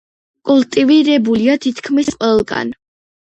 [0.49, 2.73] კულტივირებულია თითქმის ყველგან.